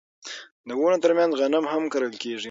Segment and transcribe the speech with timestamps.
[0.67, 2.39] د ونو ترمنځ غنم هم کرل کیږي.